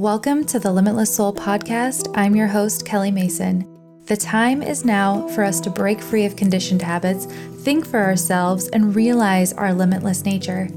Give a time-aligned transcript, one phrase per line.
[0.00, 2.10] Welcome to the Limitless Soul podcast.
[2.16, 3.66] I'm your host, Kelly Mason.
[4.06, 8.68] The time is now for us to break free of conditioned habits, think for ourselves,
[8.68, 10.70] and realize our limitless nature.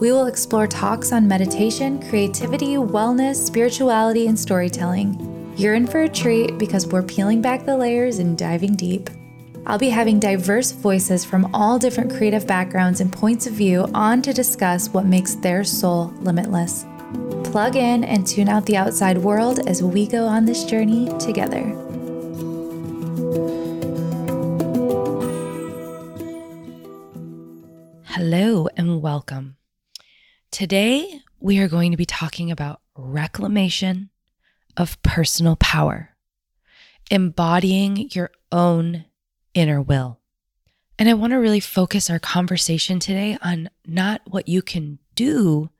[0.00, 5.54] We will explore talks on meditation, creativity, wellness, spirituality, and storytelling.
[5.56, 9.10] You're in for a treat because we're peeling back the layers and diving deep.
[9.64, 14.22] I'll be having diverse voices from all different creative backgrounds and points of view on
[14.22, 16.84] to discuss what makes their soul limitless.
[17.56, 21.62] Plug in and tune out the outside world as we go on this journey together.
[28.04, 29.56] Hello and welcome.
[30.50, 34.10] Today, we are going to be talking about reclamation
[34.76, 36.14] of personal power,
[37.10, 39.06] embodying your own
[39.54, 40.20] inner will.
[40.98, 45.70] And I want to really focus our conversation today on not what you can do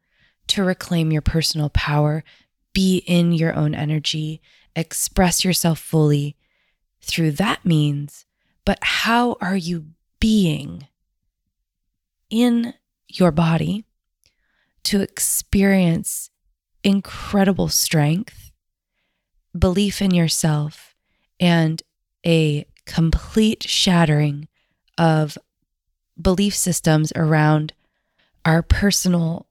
[0.48, 2.24] to reclaim your personal power,
[2.72, 4.40] be in your own energy,
[4.74, 6.36] express yourself fully
[7.00, 8.26] through that means,
[8.64, 9.86] but how are you
[10.20, 10.88] being
[12.30, 12.74] in
[13.08, 13.84] your body
[14.82, 16.30] to experience
[16.82, 18.52] incredible strength,
[19.56, 20.94] belief in yourself,
[21.40, 21.82] and
[22.24, 24.48] a complete shattering
[24.98, 25.36] of
[26.20, 27.72] belief systems around
[28.44, 29.46] our personal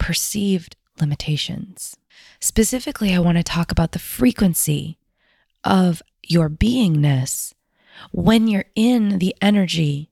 [0.00, 1.96] perceived limitations.
[2.40, 4.98] Specifically, I want to talk about the frequency
[5.62, 7.54] of your beingness
[8.10, 10.10] when you're in the energy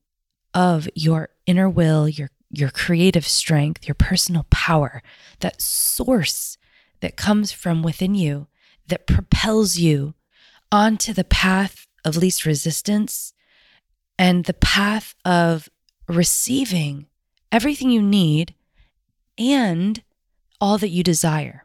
[0.54, 5.02] of your inner will, your your creative strength, your personal power,
[5.40, 6.56] that source
[7.00, 8.46] that comes from within you
[8.86, 10.14] that propels you
[10.72, 13.34] onto the path of least resistance
[14.18, 15.68] and the path of
[16.08, 17.06] receiving
[17.52, 18.54] everything you need
[19.38, 20.02] and
[20.60, 21.64] all that you desire.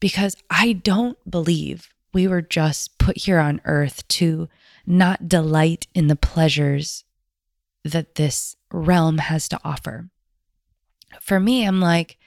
[0.00, 4.48] Because I don't believe we were just put here on earth to
[4.84, 7.04] not delight in the pleasures
[7.84, 10.08] that this realm has to offer.
[11.20, 12.18] For me, I'm like,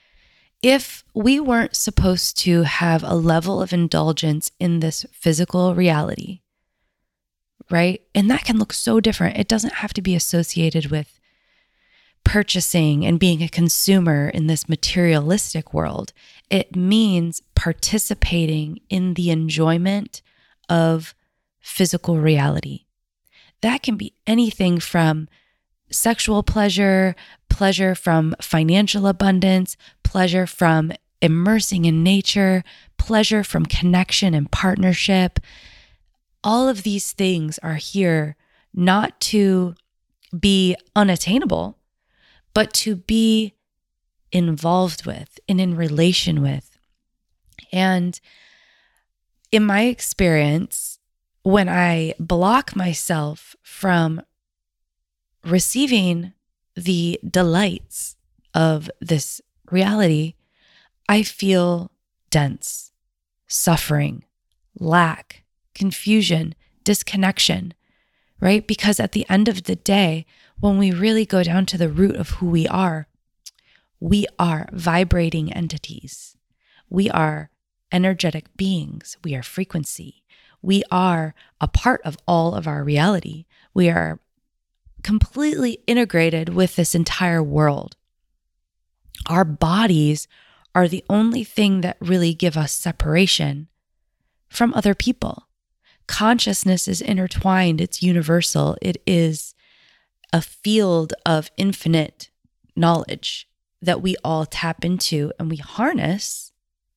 [0.62, 6.42] if we weren't supposed to have a level of indulgence in this physical reality,
[7.70, 8.02] right?
[8.14, 9.38] And that can look so different.
[9.38, 11.15] It doesn't have to be associated with
[12.26, 16.12] purchasing and being a consumer in this materialistic world.
[16.50, 20.22] It means participating in the enjoyment
[20.68, 21.16] of
[21.62, 22.86] physical reality.
[23.62, 25.30] That can be anything from
[25.90, 27.16] sexual pleasure,
[27.50, 32.64] pleasure from financial abundance, pleasure from immersing in nature,
[32.98, 35.40] pleasure from connection and partnership.
[36.44, 38.36] All of these things are here
[38.74, 39.76] not to
[40.38, 41.78] be unattainable,
[42.56, 43.54] but to be
[44.32, 46.80] involved with and in relation with.
[47.72, 48.20] And
[49.52, 50.98] in my experience,
[51.44, 54.22] when I block myself from
[55.44, 56.34] receiving
[56.76, 58.16] the delights
[58.54, 60.34] of this reality,
[61.08, 61.92] I feel
[62.30, 62.92] dense,
[63.48, 64.24] suffering,
[64.80, 65.44] lack,
[65.74, 66.56] confusion,
[66.86, 67.74] disconnection,
[68.40, 68.66] right?
[68.66, 70.26] Because at the end of the day,
[70.60, 73.08] when we really go down to the root of who we are,
[74.00, 76.38] we are vibrating entities.
[76.90, 77.50] We are
[77.92, 79.18] energetic beings.
[79.24, 80.24] We are frequency.
[80.62, 83.46] We are a part of all of our reality.
[83.74, 84.20] We are
[85.04, 87.96] completely integrated with this entire world.
[89.28, 90.28] Our bodies
[90.74, 93.68] are the only thing that really give us separation
[94.50, 95.48] from other people.
[96.08, 99.55] Consciousness is intertwined, it's universal, it is
[100.36, 102.30] a field of infinite
[102.76, 103.48] knowledge
[103.82, 106.52] that we all tap into and we harness,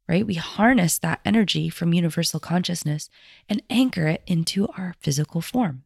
[0.08, 0.26] right?
[0.26, 3.08] We harness that energy from universal consciousness
[3.48, 5.84] and anchor it into our physical form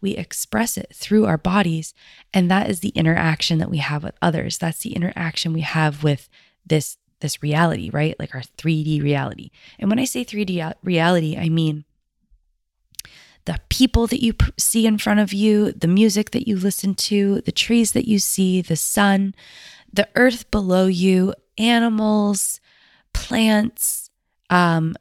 [0.00, 1.94] we express it through our bodies.
[2.34, 4.58] And that is the interaction that we have with others.
[4.58, 6.28] That's the interaction we have with
[6.66, 8.18] this this reality, right?
[8.18, 9.50] Like our 3D reality.
[9.78, 11.84] And when I say 3D reality, I mean
[13.44, 17.40] the people that you see in front of you, the music that you listen to,
[17.42, 19.34] the trees that you see, the sun,
[19.92, 22.60] the earth below you, animals,
[23.12, 24.10] plants.
[24.50, 24.96] Um,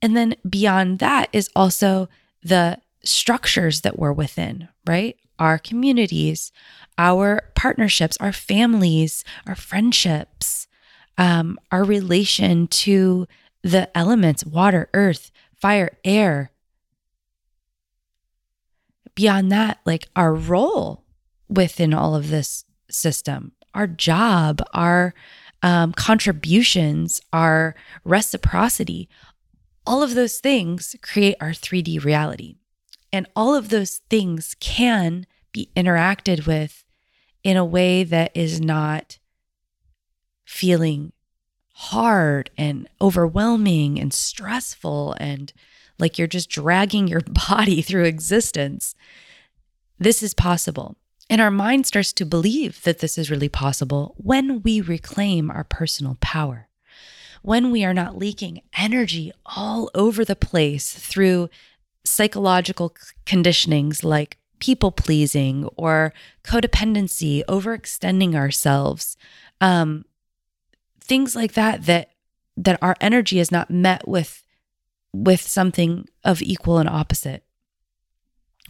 [0.00, 2.08] and then beyond that is also
[2.42, 5.16] the structures that we're within, right?
[5.38, 6.52] Our communities,
[6.98, 10.66] our partnerships, our families, our friendships,
[11.18, 13.26] um, our relation to
[13.62, 16.51] the elements water, earth, fire, air.
[19.14, 21.04] Beyond that, like our role
[21.48, 25.14] within all of this system, our job, our
[25.62, 27.74] um, contributions, our
[28.04, 29.08] reciprocity,
[29.86, 32.56] all of those things create our 3D reality.
[33.12, 36.84] And all of those things can be interacted with
[37.44, 39.18] in a way that is not
[40.44, 41.12] feeling
[41.74, 45.52] hard and overwhelming and stressful and
[46.02, 48.94] like you're just dragging your body through existence.
[49.98, 50.96] This is possible.
[51.30, 55.64] And our mind starts to believe that this is really possible when we reclaim our
[55.64, 56.68] personal power,
[57.40, 61.48] when we are not leaking energy all over the place through
[62.04, 62.94] psychological
[63.24, 66.12] conditionings like people pleasing or
[66.44, 69.16] codependency, overextending ourselves,
[69.60, 70.04] um,
[71.00, 72.10] things like that that
[72.56, 74.41] that our energy is not met with
[75.12, 77.44] with something of equal and opposite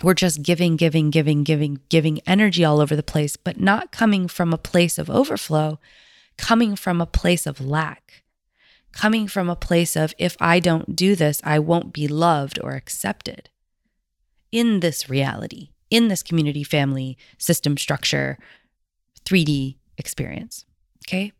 [0.02, 4.26] we're just giving, giving, giving, giving, giving energy all over the place, but not coming
[4.26, 5.78] from a place of overflow,
[6.36, 8.24] coming from a place of lack,
[8.92, 12.72] coming from a place of, if I don't do this, I won't be loved or
[12.72, 13.48] accepted
[14.50, 18.38] in this reality, in this community, family, system structure,
[19.24, 20.64] 3D experience.
[21.06, 21.32] Okay.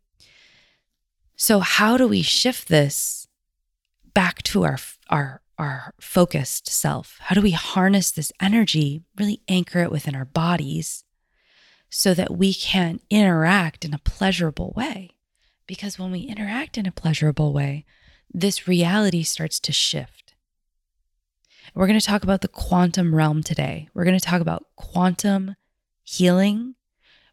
[1.36, 3.21] So, how do we shift this
[4.14, 4.78] back to our,
[5.08, 7.18] our our focused self?
[7.20, 11.04] How do we harness this energy, really anchor it within our bodies
[11.88, 15.10] so that we can interact in a pleasurable way?
[15.66, 17.84] Because when we interact in a pleasurable way,
[18.32, 20.34] this reality starts to shift.
[21.74, 23.88] We're going to talk about the quantum realm today.
[23.94, 25.54] We're going to talk about quantum
[26.02, 26.74] healing.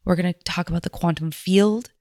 [0.05, 1.91] We're going to talk about the quantum field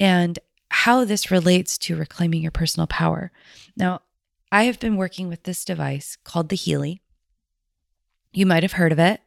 [0.00, 0.38] and
[0.70, 3.30] how this relates to reclaiming your personal power.
[3.76, 4.00] Now,
[4.50, 7.02] I have been working with this device called the Healy.
[8.32, 9.20] You might have heard of it.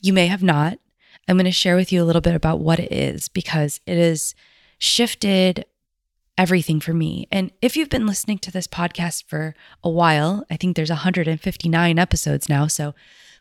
[0.00, 0.78] You may have not.
[1.26, 3.98] I'm going to share with you a little bit about what it is because it
[3.98, 4.34] has
[4.78, 5.64] shifted
[6.36, 7.26] everything for me.
[7.32, 11.98] And if you've been listening to this podcast for a while, I think there's 159
[11.98, 12.66] episodes now.
[12.66, 12.94] So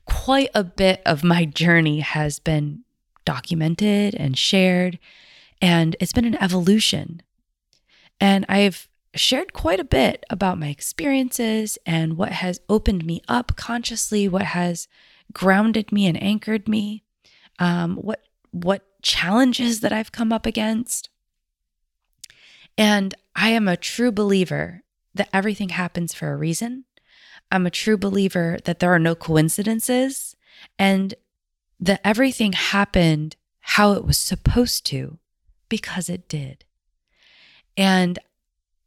[0.05, 2.83] quite a bit of my journey has been
[3.23, 4.97] documented and shared.
[5.61, 7.21] And it's been an evolution.
[8.19, 13.55] And I've shared quite a bit about my experiences and what has opened me up
[13.55, 14.87] consciously, what has
[15.33, 17.03] grounded me and anchored me,
[17.59, 21.09] um, what what challenges that I've come up against.
[22.77, 24.83] And I am a true believer
[25.13, 26.85] that everything happens for a reason.
[27.51, 30.35] I'm a true believer that there are no coincidences
[30.77, 31.13] and
[31.79, 35.17] that everything happened how it was supposed to
[35.69, 36.65] because it did.
[37.75, 38.19] And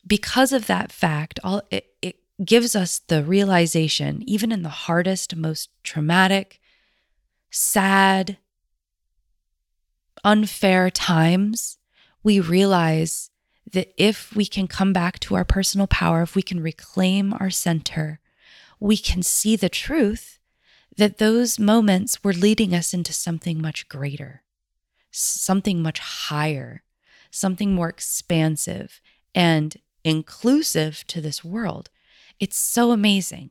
[0.07, 5.37] because of that fact, all it, it gives us the realization, even in the hardest,
[5.37, 6.61] most traumatic,
[7.51, 8.39] sad,
[10.25, 11.79] unfair times,
[12.23, 13.31] we realize
[13.73, 17.51] that if we can come back to our personal power, if we can reclaim our
[17.51, 18.21] center,
[18.79, 20.39] we can see the truth
[20.97, 24.43] that those moments were leading us into something much greater,
[25.11, 26.83] something much higher,
[27.31, 29.01] something more expansive
[29.35, 31.91] and inclusive to this world.
[32.39, 33.51] It's so amazing.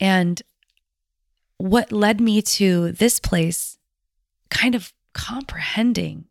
[0.00, 0.42] And
[1.58, 3.78] what led me to this place,
[4.50, 6.26] kind of comprehending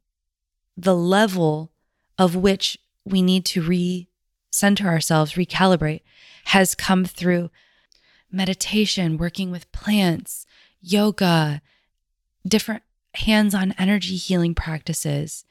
[0.75, 1.71] the level
[2.17, 6.01] of which we need to recenter ourselves, recalibrate,
[6.45, 7.49] has come through
[8.31, 10.45] meditation, working with plants,
[10.81, 11.61] yoga,
[12.47, 12.83] different
[13.15, 15.45] hands on energy healing practices.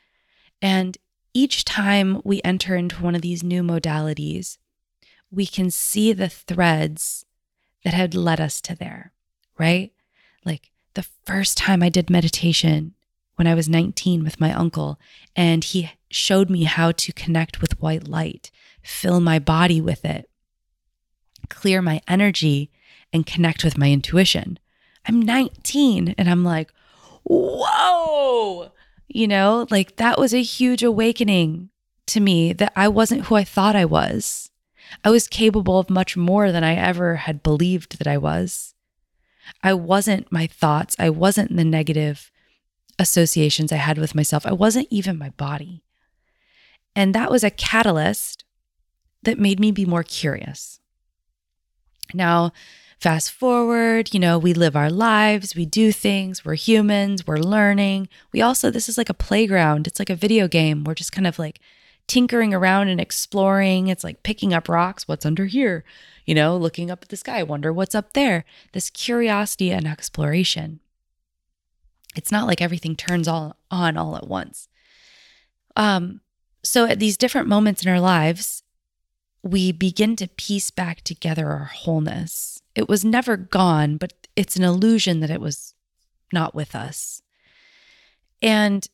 [0.61, 0.99] And
[1.33, 4.59] each time we enter into one of these new modalities,
[5.31, 7.25] we can see the threads
[7.85, 9.13] that had led us to there,
[9.59, 9.93] right?
[10.45, 12.95] Like the first time I did meditation
[13.37, 14.99] when I was 19 with my uncle,
[15.35, 18.51] and he showed me how to connect with white light,
[18.83, 20.29] fill my body with it,
[21.49, 22.71] clear my energy,
[23.13, 24.59] and connect with my intuition.
[25.07, 26.71] I'm 19 and I'm like,
[27.25, 28.73] whoa,
[29.13, 31.71] you know, like that was a huge awakening
[32.07, 34.51] to me that I wasn't who I thought I was.
[35.05, 38.75] I was capable of much more than I ever had believed that I was.
[39.63, 40.97] I wasn't my thoughts.
[40.99, 42.31] I wasn't the negative
[42.99, 44.47] associations I had with myself.
[44.47, 45.83] I wasn't even my body.
[46.95, 48.45] And that was a catalyst
[49.23, 50.81] that made me be more curious.
[52.13, 52.53] Now,
[53.01, 58.11] Fast forward, you know, we live our lives, we do things, we're humans, we're learning.
[58.31, 60.85] We also, this is like a playground, it's like a video game.
[60.85, 61.61] We're just kind of like
[62.07, 63.89] tinkering around and exploring.
[63.89, 65.83] It's like picking up rocks, what's under here?
[66.27, 68.45] You know, looking up at the sky, wonder what's up there.
[68.73, 70.81] This curiosity and exploration.
[72.15, 74.69] It's not like everything turns all on all at once.
[75.75, 76.21] Um,
[76.63, 78.63] so at these different moments in our lives,
[79.43, 82.60] we begin to piece back together our wholeness.
[82.75, 85.75] It was never gone, but it's an illusion that it was
[86.33, 87.23] not with us.
[88.43, 88.87] And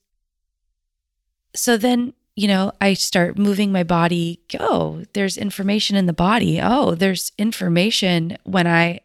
[1.55, 4.41] so then, you know, I start moving my body.
[4.59, 6.61] Oh, there's information in the body.
[6.61, 9.01] Oh, there's information when I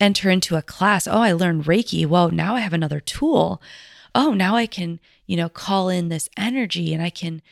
[0.00, 1.06] enter into a class.
[1.06, 2.06] Oh, I learned Reiki.
[2.06, 3.62] Well, now I have another tool.
[4.14, 7.42] Oh, now I can, you know, call in this energy and I can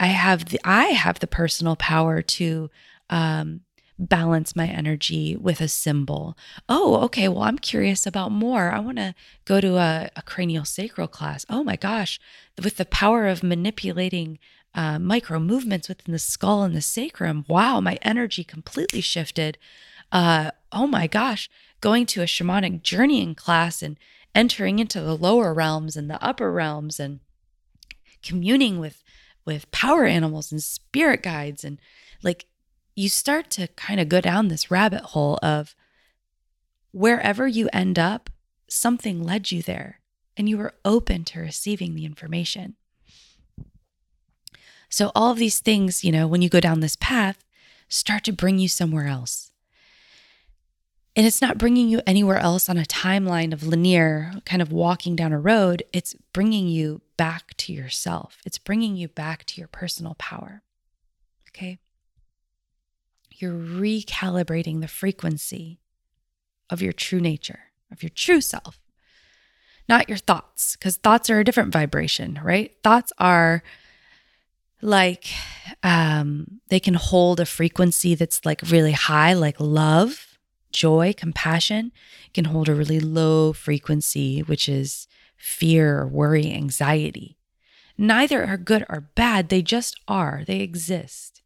[0.00, 2.70] I have the I have the personal power to
[3.10, 3.60] um,
[3.98, 6.36] balance my energy with a symbol.
[6.68, 7.28] Oh, okay.
[7.28, 8.70] Well, I'm curious about more.
[8.70, 9.14] I want to
[9.44, 11.44] go to a, a, cranial sacral class.
[11.50, 12.20] Oh my gosh,
[12.62, 14.38] with the power of manipulating
[14.74, 17.44] uh, micro movements within the skull and the sacrum.
[17.48, 19.58] Wow, my energy completely shifted.
[20.12, 21.50] Uh, oh my gosh,
[21.80, 23.98] going to a shamanic journeying class and
[24.34, 27.20] entering into the lower realms and the upper realms and
[28.22, 29.02] communing with
[29.44, 31.78] with power animals and spirit guides and
[32.22, 32.46] like
[32.98, 35.74] you start to kind of go down this rabbit hole of
[36.90, 38.30] wherever you end up
[38.68, 40.00] something led you there
[40.36, 42.76] and you were open to receiving the information
[44.88, 47.44] so all of these things you know when you go down this path
[47.88, 49.50] start to bring you somewhere else
[51.16, 55.16] and it's not bringing you anywhere else on a timeline of linear kind of walking
[55.16, 58.38] down a road it's bringing you back to yourself.
[58.46, 60.62] It's bringing you back to your personal power.
[61.50, 61.80] Okay?
[63.38, 65.80] You're recalibrating the frequency
[66.70, 68.80] of your true nature, of your true self,
[69.88, 72.72] not your thoughts, because thoughts are a different vibration, right?
[72.82, 73.62] Thoughts are
[74.80, 75.26] like
[75.82, 80.38] um, they can hold a frequency that's like really high, like love,
[80.72, 81.92] joy, compassion.
[82.26, 87.36] It can hold a really low frequency, which is fear, worry, anxiety.
[87.96, 91.37] Neither are good or bad, they just are, they exist.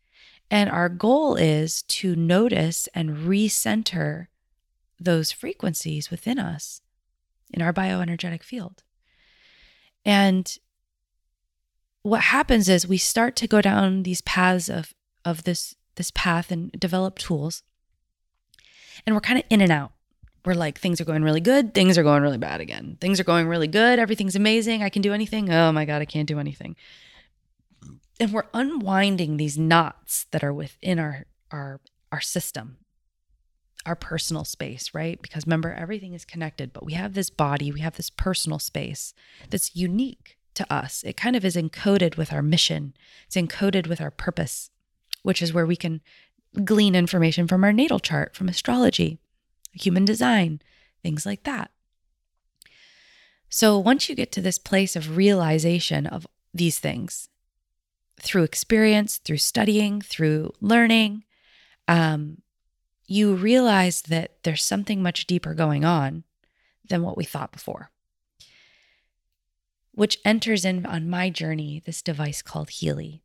[0.52, 4.26] And our goal is to notice and recenter
[5.00, 6.82] those frequencies within us
[7.50, 8.82] in our bioenergetic field.
[10.04, 10.54] And
[12.02, 14.92] what happens is we start to go down these paths of
[15.24, 17.62] of this this path and develop tools
[19.06, 19.92] and we're kind of in and out
[20.44, 22.98] we're like things are going really good, things are going really bad again.
[23.00, 25.52] Things are going really good, everything's amazing, I can do anything.
[25.52, 26.74] Oh my god, I can't do anything.
[28.22, 31.80] And we're unwinding these knots that are within our our
[32.12, 32.76] our system.
[33.84, 35.20] Our personal space, right?
[35.20, 39.12] Because remember everything is connected, but we have this body, we have this personal space
[39.50, 41.02] that's unique to us.
[41.04, 42.94] It kind of is encoded with our mission.
[43.26, 44.70] It's encoded with our purpose,
[45.24, 46.00] which is where we can
[46.62, 49.18] glean information from our natal chart, from astrology
[49.72, 50.62] human design,
[51.02, 51.72] things like that.
[53.48, 56.24] So once you get to this place of realization of
[56.54, 57.28] these things
[58.22, 61.24] through experience, through studying, through learning,
[61.88, 62.38] um,
[63.06, 66.22] you realize that there's something much deeper going on
[66.88, 67.90] than what we thought before.
[69.90, 73.22] Which enters in on my journey this device called Healy.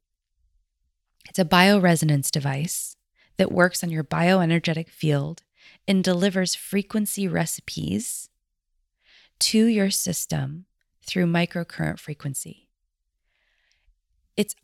[1.29, 2.95] It's a bioresonance device
[3.37, 5.43] that works on your bioenergetic field
[5.87, 8.29] and delivers frequency recipes
[9.39, 10.65] to your system
[11.05, 12.67] through microcurrent frequency.
[14.35, 14.55] It's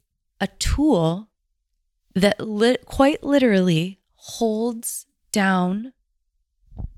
[0.44, 1.30] a tool
[2.14, 5.94] that li- quite literally holds down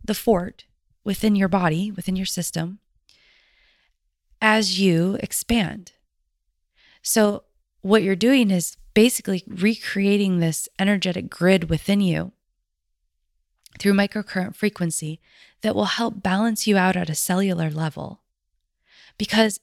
[0.03, 0.65] the fort
[1.03, 2.79] within your body, within your system,
[4.41, 5.91] as you expand.
[7.03, 7.43] So,
[7.81, 12.31] what you're doing is basically recreating this energetic grid within you
[13.77, 15.21] through microcurrent frequency
[15.61, 18.21] that will help balance you out at a cellular level.
[19.19, 19.59] Because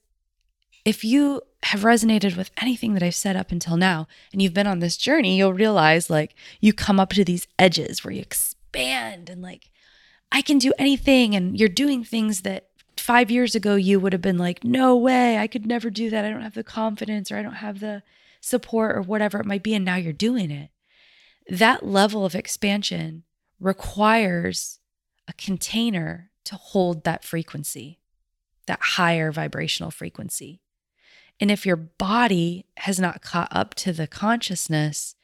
[0.85, 4.67] if you have resonated with anything that I've said up until now and you've been
[4.67, 9.31] on this journey, you'll realize like you come up to these edges where you expand
[9.31, 9.71] and like,
[10.33, 11.37] I can do anything.
[11.37, 15.39] And you're doing things that five years ago you would have been like, no way,
[15.39, 16.25] I could never do that.
[16.25, 18.03] I don't have the confidence or I don't have the
[18.41, 19.75] support or whatever it might be.
[19.75, 20.71] And now you're doing it.
[21.49, 23.23] That level of expansion
[23.61, 24.81] requires
[25.29, 28.01] a container to hold that frequency,
[28.67, 30.61] that higher vibrational frequency.
[31.43, 35.17] And if your body has not caught up to the consciousness,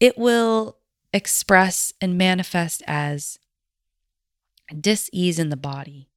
[0.00, 0.78] it will
[1.14, 3.38] express and manifest as
[4.80, 6.08] dis-ease in the body,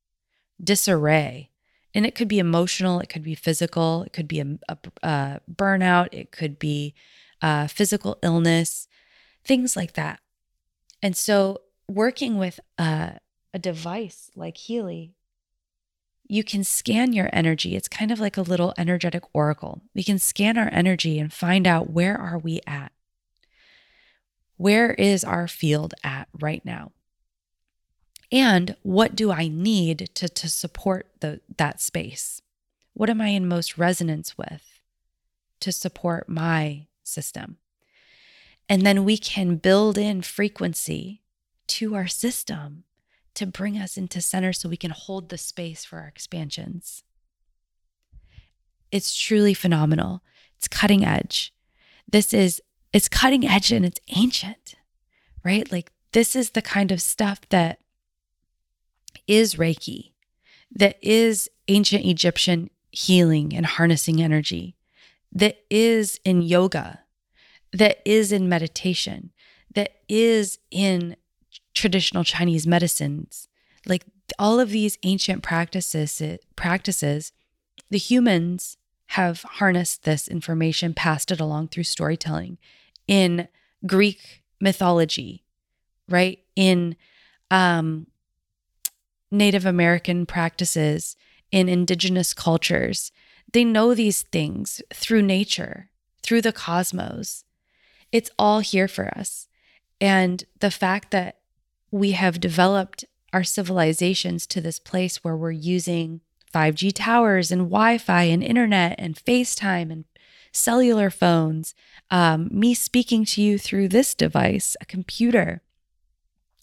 [0.59, 1.51] disarray.
[1.93, 5.41] And it could be emotional, it could be physical, it could be a, a, a
[5.47, 6.95] burnout, it could be
[7.39, 8.87] uh, physical illness,
[9.45, 10.21] things like that.
[11.03, 13.19] And so, working with a,
[13.53, 15.13] a device like Healy,
[16.33, 17.75] you can scan your energy.
[17.75, 19.83] It's kind of like a little energetic oracle.
[19.93, 22.91] We can scan our energy and find out where are we at?
[24.57, 26.91] Where is our field at right now?
[28.31, 32.41] And what do I need to, to support the, that space?
[32.95, 34.79] What am I in most resonance with
[35.59, 37.57] to support my system?
[38.67, 41.21] And then we can build in frequency
[41.67, 42.85] to our system
[43.35, 47.03] to bring us into center so we can hold the space for our expansions.
[48.91, 50.21] It's truly phenomenal.
[50.57, 51.53] It's cutting edge.
[52.09, 52.61] This is,
[52.91, 54.75] it's cutting edge and it's ancient,
[55.43, 55.71] right?
[55.71, 57.79] Like, this is the kind of stuff that
[59.27, 60.11] is Reiki,
[60.71, 64.75] that is ancient Egyptian healing and harnessing energy,
[65.31, 66.99] that is in yoga,
[67.71, 69.31] that is in meditation,
[69.73, 71.15] that is in
[71.73, 73.47] traditional Chinese medicines,
[73.85, 74.05] like
[74.39, 76.21] all of these ancient practices,
[76.55, 77.31] practices,
[77.89, 78.77] the humans
[79.07, 82.57] have harnessed this information, passed it along through storytelling
[83.07, 83.47] in
[83.85, 85.43] Greek mythology,
[86.07, 86.39] right?
[86.55, 86.95] In
[87.51, 88.07] um,
[89.29, 91.15] Native American practices,
[91.53, 93.11] in indigenous cultures.
[93.53, 95.91] They know these things through nature,
[96.23, 97.45] through the cosmos.
[98.11, 99.47] It's all here for us.
[100.01, 101.37] And the fact that
[101.93, 106.21] we have developed our civilizations to this place where we're using
[106.51, 110.05] 5G towers and Wi Fi and internet and FaceTime and
[110.51, 111.75] cellular phones,
[112.09, 115.61] um, me speaking to you through this device, a computer.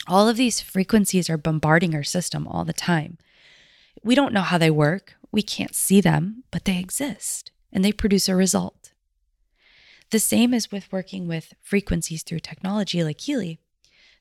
[0.08, 3.16] All of these frequencies are bombarding our system all the time.
[4.02, 7.92] We don't know how they work, we can't see them, but they exist and they
[7.92, 8.90] produce a result.
[10.10, 13.60] The same is with working with frequencies through technology like Healy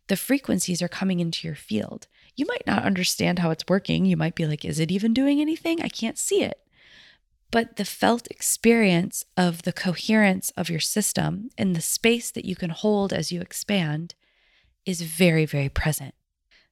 [0.09, 2.07] the frequencies are coming into your field.
[2.35, 4.05] You might not understand how it's working.
[4.05, 5.81] You might be like, is it even doing anything?
[5.81, 6.59] I can't see it.
[7.51, 12.55] But the felt experience of the coherence of your system and the space that you
[12.55, 14.13] can hold as you expand
[14.85, 16.13] is very, very present.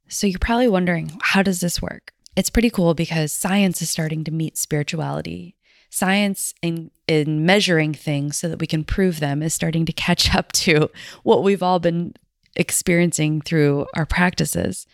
[0.08, 2.14] So you're probably wondering, how does this work?
[2.36, 5.56] It's pretty cool because science is starting to meet spirituality.
[5.90, 10.36] Science in, in measuring things so that we can prove them is starting to catch
[10.36, 10.90] up to
[11.24, 12.14] what we've all been
[12.58, 14.86] experiencing through our practices.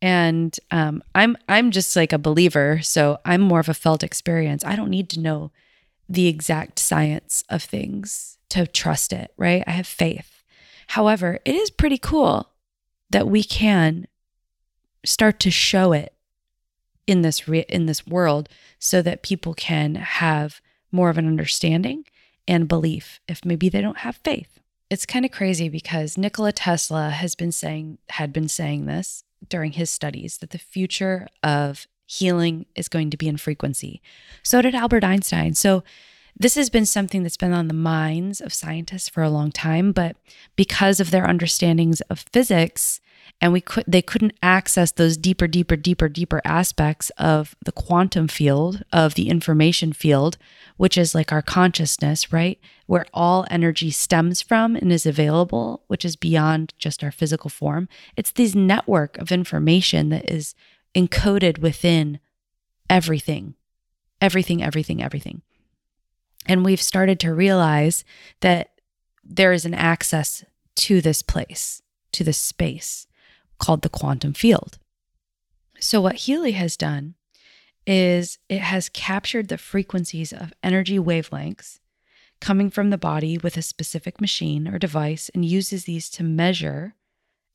[0.00, 4.64] And um, I'm I'm just like a believer, so I'm more of a felt experience.
[4.64, 5.50] I don't need to know
[6.08, 9.64] the exact science of things to trust it, right?
[9.66, 10.44] I have faith.
[10.88, 12.50] However, it is pretty cool
[13.10, 14.06] that we can
[15.04, 16.14] start to show it
[17.06, 20.60] in this re- in this world so that people can have
[20.92, 22.04] more of an understanding
[22.46, 24.60] and belief if maybe they don't have faith
[24.90, 29.72] it's kind of crazy because Nikola Tesla has been saying had been saying this during
[29.72, 34.00] his studies that the future of healing is going to be in frequency.
[34.42, 35.54] So did Albert Einstein.
[35.54, 35.84] So
[36.38, 39.92] this has been something that's been on the minds of scientists for a long time,
[39.92, 40.16] but
[40.56, 43.00] because of their understandings of physics
[43.40, 48.28] and we could they couldn't access those deeper deeper deeper deeper aspects of the quantum
[48.28, 50.36] field of the information field
[50.76, 52.58] which is like our consciousness right?
[52.86, 57.88] Where all energy stems from and is available which is beyond just our physical form.
[58.16, 60.54] It's this network of information that is
[60.94, 62.18] encoded within
[62.88, 63.54] everything
[64.20, 65.42] everything everything everything.
[66.46, 68.04] And we've started to realize
[68.40, 68.70] that
[69.22, 70.44] there is an access
[70.76, 73.07] to this place to this space
[73.58, 74.78] called the quantum field.
[75.80, 77.14] So, what Healy has done
[77.86, 81.78] is it has captured the frequencies of energy wavelengths
[82.40, 86.94] coming from the body with a specific machine or device and uses these to measure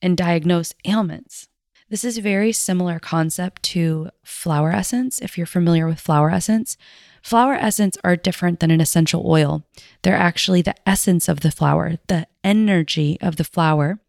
[0.02, 1.48] and diagnose ailments.
[1.90, 5.22] This is a very similar concept to flower essence.
[5.22, 6.78] If you're familiar with flower essence,
[7.22, 9.64] flower essence are different than an essential oil.
[10.02, 14.00] They're actually the essence of the flower, the energy of the flower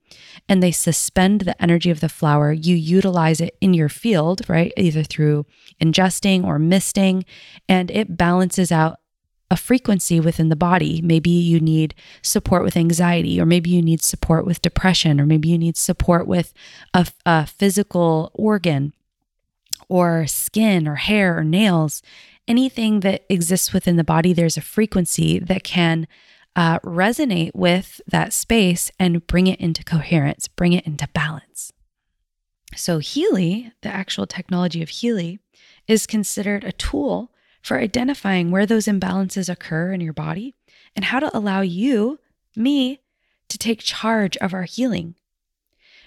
[0.49, 4.73] and they suspend the energy of the flower, you utilize it in your field, right?
[4.77, 5.47] Either through
[5.81, 7.25] ingesting or misting,
[7.69, 9.01] and it balances out
[9.51, 11.01] a frequency within the body.
[11.03, 15.49] Maybe you need support with anxiety, or maybe you need support with depression, or maybe
[15.49, 16.53] you need support with
[16.93, 18.95] a, a physical organ,
[19.89, 22.03] or skin, or hair, or nails.
[22.49, 26.07] Anything that exists within the body, there's a frequency that can
[26.57, 31.73] uh, resonate with that space and bring it into coherence, bring it into balance.
[32.77, 35.41] So, Healy, the actual technology of Healy,
[35.87, 37.31] is considered a tool
[37.63, 40.55] for identifying where those imbalances occur in your body
[40.95, 42.19] and how to allow you,
[42.55, 43.01] me,
[43.49, 45.15] to take charge of our healing.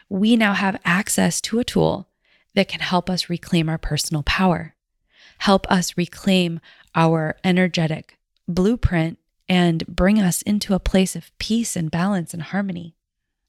[0.10, 2.10] We now have access to a tool
[2.56, 4.76] that can help us reclaim our personal power.
[5.40, 6.60] help us reclaim
[6.96, 12.96] our energetic blueprint and bring us into a place of peace and balance and harmony.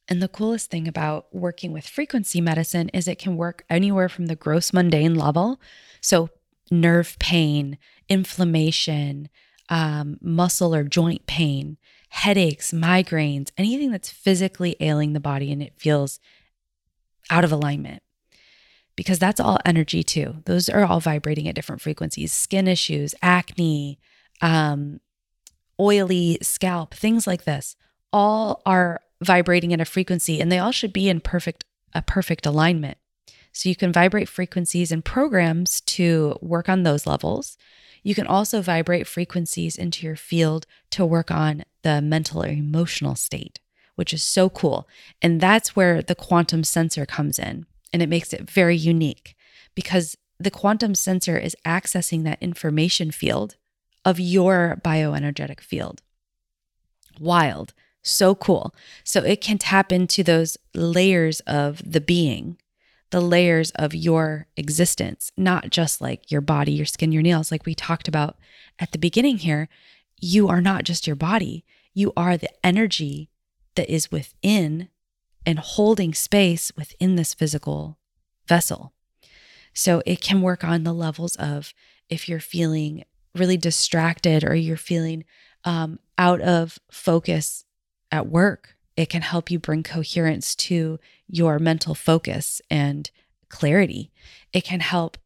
[0.09, 4.27] And the coolest thing about working with frequency medicine is it can work anywhere from
[4.27, 5.61] the gross mundane level.
[6.01, 6.31] So,
[6.71, 9.29] nerve pain, inflammation,
[9.69, 11.77] um, muscle or joint pain,
[12.09, 16.21] headaches, migraines, anything that's physically ailing the body and it feels
[17.31, 18.03] out of alignment.
[18.97, 20.43] Because that's all energy too.
[20.47, 22.33] Those are all vibrating at different frequencies.
[22.33, 23.99] Skin issues, acne,
[24.41, 25.01] um,
[25.81, 27.77] oily scalp, things like this,
[28.13, 31.65] all are vibrating at a frequency and they all should be in perfect
[31.95, 32.99] a perfect alignment.
[33.53, 37.57] So you can vibrate frequencies and programs to work on those levels.
[38.03, 43.15] You can also vibrate frequencies into your field to work on the mental or emotional
[43.15, 43.59] state,
[43.97, 44.87] which is so cool.
[45.23, 47.67] And that's where the quantum sensor comes in.
[47.93, 49.35] And it makes it very unique
[49.75, 53.57] because the quantum sensor is accessing that information field
[54.05, 56.03] of your bioenergetic field.
[57.19, 58.75] Wild, so cool.
[59.05, 62.59] So it can tap into those layers of the being,
[63.11, 67.67] the layers of your existence, not just like your body, your skin, your nails, like
[67.67, 68.37] we talked about
[68.79, 69.69] at the beginning here.
[70.21, 73.31] You are not just your body, you are the energy
[73.75, 74.89] that is within
[75.47, 77.99] and holding space within this physical
[78.47, 78.93] vessel.
[79.73, 81.73] So it can work on the levels of
[82.09, 83.05] if you're feeling
[83.39, 85.25] really distracted or you're feeling
[85.65, 87.65] um, out of focus
[88.11, 90.99] at work, it can help you bring coherence to
[91.29, 93.11] your mental focus and
[93.49, 94.11] clarity.
[94.53, 95.19] It can help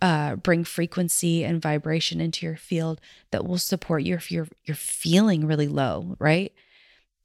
[0.00, 4.76] uh, bring frequency and vibration into your field that will support you if you're you're
[4.76, 6.52] feeling really low, right?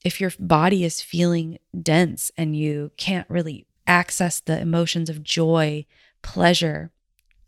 [0.04, 5.86] If your body is feeling dense and you can't really access the emotions of joy,
[6.22, 6.92] pleasure,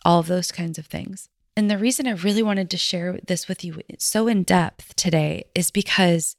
[0.04, 1.30] all of those kinds of things.
[1.58, 5.46] And the reason I really wanted to share this with you so in depth today
[5.56, 6.36] is because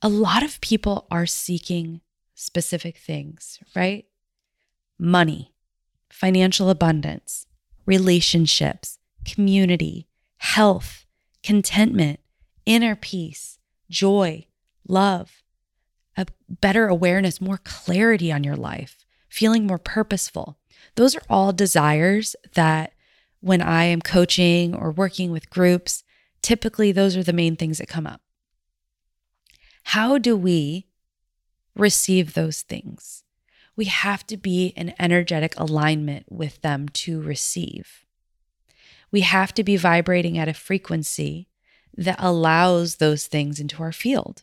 [0.00, 2.00] a lot of people are seeking
[2.34, 4.06] specific things, right?
[4.98, 5.52] Money,
[6.10, 7.46] financial abundance,
[7.84, 11.04] relationships, community, health,
[11.42, 12.20] contentment,
[12.64, 13.58] inner peace,
[13.90, 14.46] joy,
[14.88, 15.42] love,
[16.16, 20.58] a better awareness, more clarity on your life, feeling more purposeful.
[20.94, 22.92] Those are all desires that
[23.46, 26.02] when I am coaching or working with groups,
[26.42, 28.20] typically those are the main things that come up.
[29.84, 30.88] How do we
[31.76, 33.22] receive those things?
[33.76, 38.04] We have to be in energetic alignment with them to receive.
[39.12, 41.46] We have to be vibrating at a frequency
[41.96, 44.42] that allows those things into our field.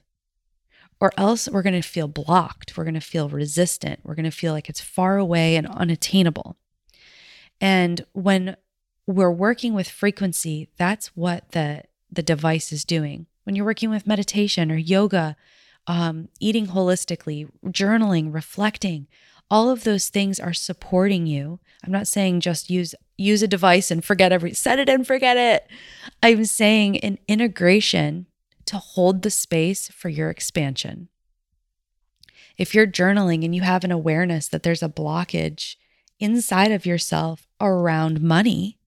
[1.02, 2.78] Or else we're going to feel blocked.
[2.78, 4.00] We're going to feel resistant.
[4.06, 6.56] We're going to feel like it's far away and unattainable.
[7.60, 8.56] And when
[9.06, 13.26] we're working with frequency, that's what the the device is doing.
[13.44, 15.36] When you're working with meditation or yoga,
[15.88, 19.08] um, eating holistically, journaling, reflecting,
[19.50, 21.60] all of those things are supporting you.
[21.84, 25.38] I'm not saying just use use a device and forget every set it and forget
[25.38, 25.68] it.
[26.22, 28.28] I'm saying an integration
[28.66, 31.10] to hold the space for your expansion.
[32.58, 35.76] If you're journaling and you have an awareness that there's a blockage
[36.20, 38.78] inside of yourself around money,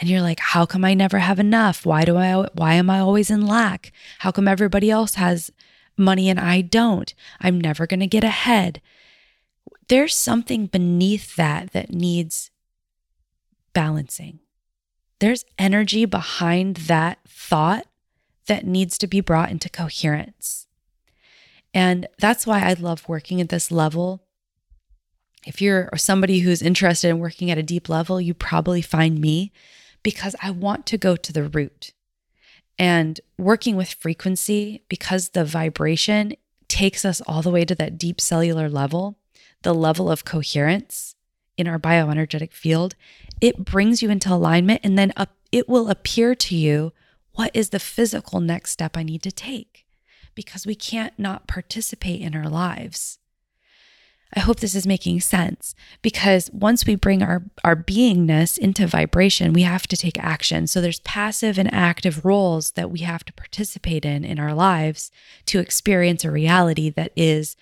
[0.00, 1.86] and you're like how come i never have enough?
[1.86, 3.92] Why do i why am i always in lack?
[4.20, 5.50] How come everybody else has
[5.96, 7.12] money and i don't?
[7.40, 8.80] I'm never going to get ahead.
[9.88, 12.50] There's something beneath that that needs
[13.72, 14.40] balancing.
[15.18, 17.86] There's energy behind that thought
[18.46, 20.66] that needs to be brought into coherence.
[21.72, 24.24] And that's why i love working at this level.
[25.46, 29.52] If you're somebody who's interested in working at a deep level, you probably find me
[30.02, 31.92] because I want to go to the root.
[32.78, 36.34] And working with frequency, because the vibration
[36.68, 39.18] takes us all the way to that deep cellular level,
[39.62, 41.14] the level of coherence
[41.58, 42.94] in our bioenergetic field,
[43.40, 45.12] it brings you into alignment and then
[45.52, 46.92] it will appear to you
[47.32, 49.86] what is the physical next step I need to take
[50.34, 53.19] because we can't not participate in our lives.
[54.34, 59.52] I hope this is making sense because once we bring our, our beingness into vibration,
[59.52, 60.68] we have to take action.
[60.68, 65.10] So there's passive and active roles that we have to participate in in our lives
[65.46, 67.56] to experience a reality that is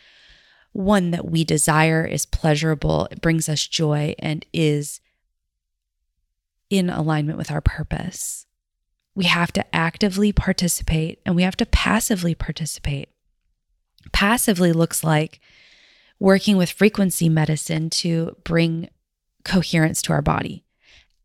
[0.73, 5.01] one that we desire, is pleasurable, it brings us joy, and is
[6.69, 8.47] in alignment with our purpose.
[9.15, 13.09] We have to actively participate and we have to passively participate.
[14.13, 15.41] Passively looks like
[16.21, 18.89] working with frequency medicine to bring
[19.45, 20.65] coherence to our body.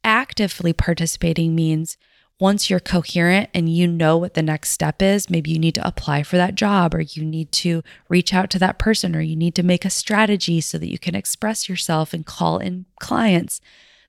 [0.03, 1.97] actively participating means
[2.39, 5.88] once you're coherent and you know what the next step is, maybe you need to
[5.88, 9.36] apply for that job or you need to reach out to that person or you
[9.36, 13.62] need to make a strategy so that you can express yourself and call in clients.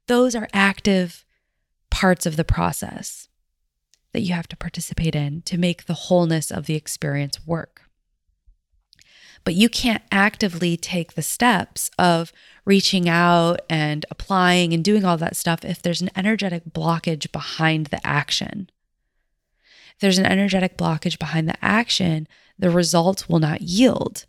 [0.09, 1.25] Those are active
[1.91, 3.29] parts of the process
[4.13, 7.83] that you have to participate in to make the wholeness of the experience work.
[9.45, 12.33] But you can't actively take the steps of
[12.65, 17.87] reaching out and applying and doing all that stuff if there's an energetic blockage behind
[17.87, 18.71] the action.
[19.95, 22.27] If there's an energetic blockage behind the action,
[22.59, 24.25] the results will not yield.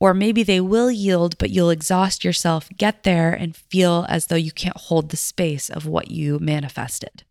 [0.00, 4.36] Or maybe they will yield, but you'll exhaust yourself, get there, and feel as though
[4.36, 7.24] you can't hold the space of what you manifested.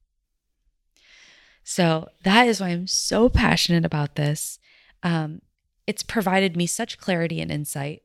[1.63, 4.59] So that is why I'm so passionate about this.
[5.03, 5.41] Um,
[5.87, 8.03] it's provided me such clarity and insight,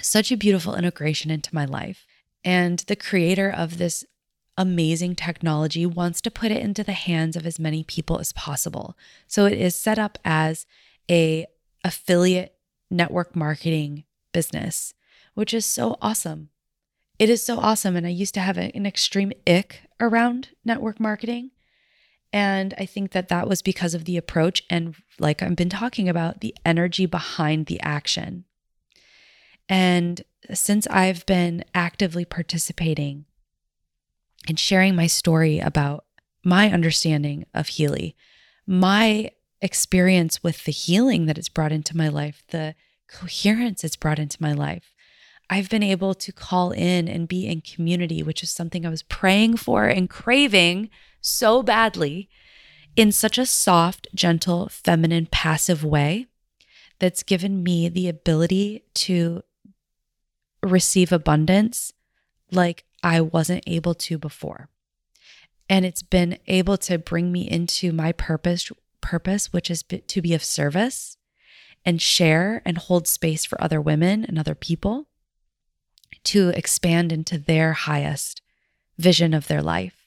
[0.00, 2.04] such a beautiful integration into my life.
[2.44, 4.04] And the creator of this
[4.56, 8.98] amazing technology wants to put it into the hands of as many people as possible.
[9.28, 10.66] So it is set up as
[11.08, 11.46] a
[11.84, 12.56] affiliate
[12.90, 14.94] network marketing business,
[15.34, 16.48] which is so awesome.
[17.20, 21.52] It is so awesome and I used to have an extreme ick around network marketing
[22.32, 26.08] and I think that that was because of the approach and, like I've been talking
[26.08, 28.44] about, the energy behind the action.
[29.68, 33.24] And since I've been actively participating
[34.46, 36.04] and sharing my story about
[36.44, 38.16] my understanding of Healy,
[38.66, 42.74] my experience with the healing that it's brought into my life, the
[43.08, 44.94] coherence it's brought into my life,
[45.50, 49.02] I've been able to call in and be in community, which is something I was
[49.02, 50.90] praying for and craving
[51.28, 52.28] so badly
[52.96, 56.26] in such a soft, gentle, feminine, passive way
[56.98, 59.42] that's given me the ability to
[60.62, 61.92] receive abundance
[62.50, 64.68] like I wasn't able to before.
[65.68, 70.34] And it's been able to bring me into my purpose purpose which is to be
[70.34, 71.16] of service
[71.84, 75.06] and share and hold space for other women and other people
[76.24, 78.42] to expand into their highest
[78.98, 79.97] vision of their life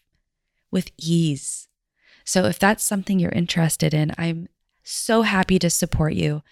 [0.71, 1.67] with ease.
[2.23, 4.47] So, if that's something you're interested in, I'm
[4.83, 6.43] so happy to support you.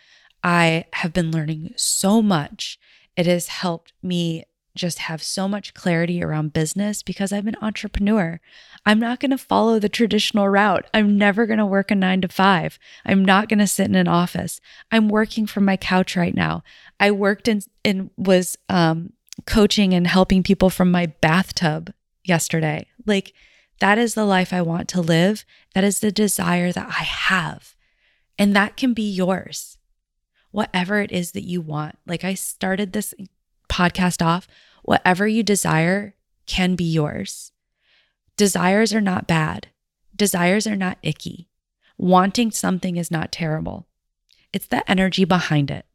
[0.44, 2.80] I have been learning so much.
[3.16, 8.40] It has helped me just have so much clarity around business because I'm an entrepreneur.
[8.86, 10.86] I'm not going to follow the traditional route.
[10.94, 12.80] I'm never going to work a nine to five.
[13.06, 14.62] I'm not going to sit in an office.
[14.92, 16.64] I'm working from my couch right now.
[17.00, 19.14] I worked in and was um,
[19.46, 22.88] coaching and helping people from my bathtub yesterday.
[23.06, 23.34] Like,
[23.80, 25.46] that is the life I want to live.
[25.74, 27.76] That is the desire that I have.
[28.38, 29.78] And that can be yours,
[30.52, 31.98] whatever it is that you want.
[32.06, 33.14] Like I started this
[33.70, 34.48] podcast off,
[34.84, 36.16] whatever you desire
[36.46, 37.52] can be yours.
[38.38, 39.68] Desires are not bad,
[40.16, 41.50] desires are not icky.
[41.98, 43.86] Wanting something is not terrible.
[44.54, 45.86] It's the energy behind it.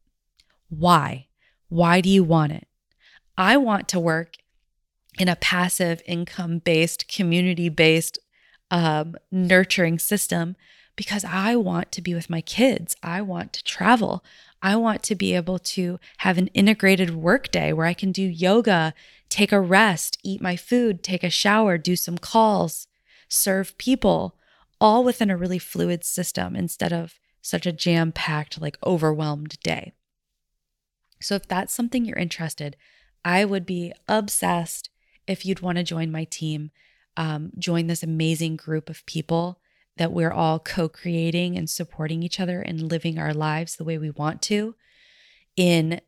[0.69, 1.29] Why?
[1.71, 2.69] Why do you want it?
[3.39, 4.37] I want to work
[5.19, 8.19] in a passive income based, community based,
[8.71, 10.57] um, nurturing system
[10.97, 12.97] because I want to be with my kids.
[13.03, 14.25] I want to travel.
[14.63, 18.23] I want to be able to have an integrated work day where I can do
[18.23, 18.95] yoga,
[19.29, 22.87] take a rest, eat my food, take a shower, do some calls,
[23.29, 24.37] serve people,
[24.81, 29.93] all within a really fluid system instead of such a jam packed, like overwhelmed day.
[31.21, 32.77] So, if that's something you're interested,
[33.25, 34.91] I would be obsessed
[35.27, 36.71] if you'd want to join my team,
[37.17, 39.61] um, join this amazing group of people
[39.97, 43.99] that we're all co creating and supporting each other and living our lives the way
[43.99, 44.75] we want to,
[45.57, 46.01] in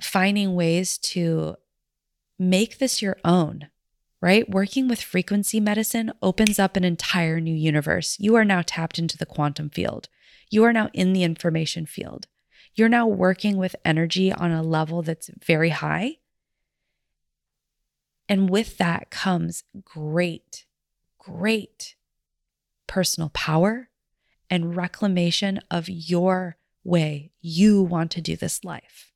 [0.00, 1.56] finding ways to
[2.38, 3.68] make this your own,
[4.20, 4.48] right?
[4.50, 8.16] Working with frequency medicine opens up an entire new universe.
[8.18, 10.08] You are now tapped into the quantum field,
[10.50, 12.26] you are now in the information field.
[12.74, 16.18] You're now working with energy on a level that's very high
[18.30, 20.64] and with that comes great,
[21.18, 21.96] great
[22.86, 23.90] personal power
[24.48, 29.12] and reclamation of your way you want to do this life.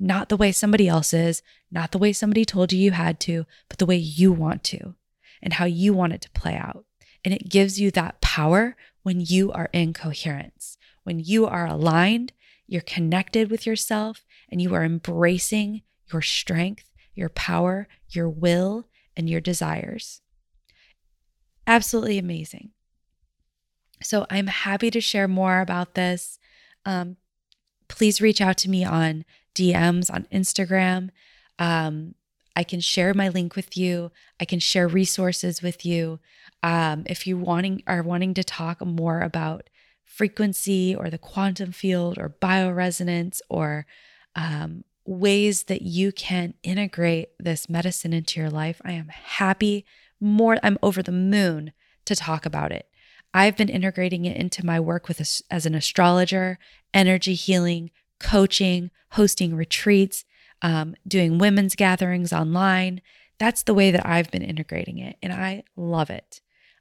[0.00, 1.40] Not the way somebody else is,
[1.70, 4.96] not the way somebody told you you had to, but the way you want to
[5.40, 6.84] and how you want it to play out.
[7.24, 12.32] And it gives you that power when you are in coherence, when you are aligned,
[12.66, 16.87] you're connected with yourself, and you are embracing your strength
[17.18, 20.22] your power, your will, and your desires.
[21.66, 22.70] Absolutely amazing.
[24.02, 26.38] So I'm happy to share more about this.
[26.86, 27.16] Um,
[27.88, 31.10] please reach out to me on DMs on Instagram.
[31.58, 32.14] Um,
[32.54, 34.12] I can share my link with you.
[34.40, 36.20] I can share resources with you.
[36.62, 39.68] Um, if you wanting are wanting to talk more about
[40.04, 43.86] frequency or the quantum field or bioresonance or
[44.34, 49.86] um, ways that you can integrate this medicine into your life, I am happy.
[50.20, 51.72] More, I'm over the moon
[52.04, 52.86] to talk about it.
[53.32, 56.58] I've been integrating it into my work with a, as an astrologer,
[56.92, 57.90] energy healing,
[58.20, 60.24] coaching, hosting retreats,
[60.60, 63.00] um, doing women's gatherings online.
[63.38, 66.40] That's the way that I've been integrating it, and I love it.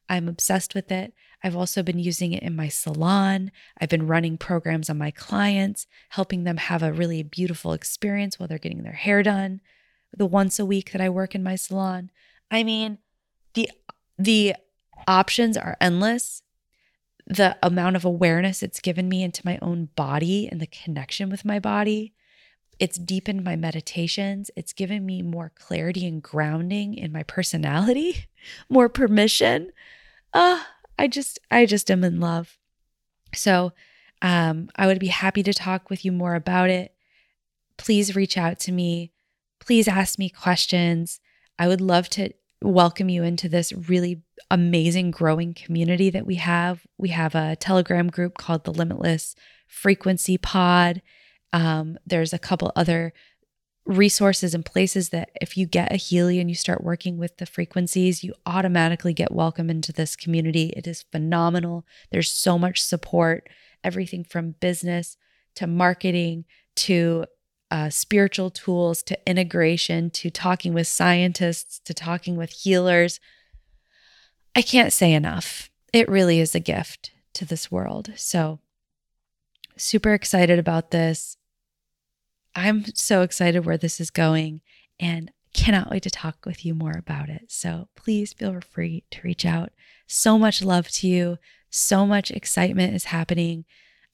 [0.10, 1.14] I'm obsessed with it.
[1.44, 3.52] I've also been using it in my salon.
[3.80, 8.48] I've been running programs on my clients, helping them have a really beautiful experience while
[8.48, 9.62] they're getting their hair done.
[10.16, 12.10] The once a week that I work in my salon.
[12.50, 13.00] I mean,
[13.54, 13.70] the
[14.18, 14.56] the
[15.08, 16.42] options are endless.
[17.28, 21.44] The amount of awareness it's given me into my own body and the connection with
[21.44, 22.14] my body.
[22.80, 24.52] It's deepened my meditations.
[24.56, 28.26] It's given me more clarity and grounding in my personality,
[28.70, 29.72] more permission.
[30.34, 30.64] Uh,
[31.00, 32.58] I just I just am in love.
[33.34, 33.74] So,
[34.22, 36.94] um I would be happy to talk with you more about it.
[37.78, 39.12] Please reach out to me.
[39.60, 41.20] Please ask me questions.
[41.60, 46.86] I would love to welcome you into this really amazing growing community that we have.
[46.98, 49.36] We have a Telegram group called the Limitless
[49.68, 51.02] Frequency Pod.
[51.54, 53.14] Um, there's a couple other
[53.86, 57.46] resources and places that if you get a Healy and you start working with the
[57.46, 60.74] frequencies, you automatically get welcome into this community.
[60.76, 61.86] It is phenomenal.
[62.12, 63.48] There's so much support,
[63.84, 65.18] everything from business
[65.56, 67.26] to marketing to
[67.72, 73.20] uh, spiritual tools to integration to talking with scientists to talking with healers.
[74.56, 75.70] I can't say enough.
[75.94, 78.12] It really is a gift to this world.
[78.16, 78.60] So,
[79.76, 81.37] super excited about this.
[82.58, 84.62] I'm so excited where this is going
[85.00, 87.46] and cannot wait to talk with you more about it.
[87.50, 89.70] So, please feel free to reach out.
[90.08, 91.38] So much love to you.
[91.70, 93.66] So much excitement is happening.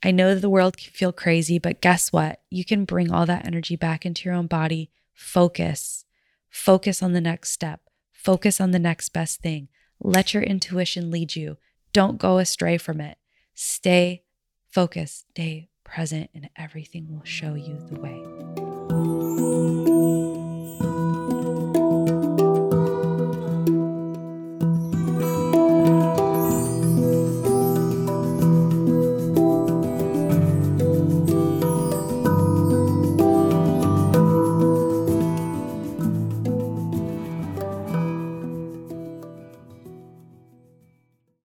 [0.03, 2.41] I know that the world can feel crazy, but guess what?
[2.49, 4.91] You can bring all that energy back into your own body.
[5.13, 6.03] Focus.
[6.49, 7.79] Focus on the next step.
[8.11, 9.69] Focus on the next best thing.
[10.01, 11.57] Let your intuition lead you.
[11.93, 13.17] Don't go astray from it.
[13.53, 14.23] Stay
[14.69, 19.72] focused, stay present, and everything will show you the way.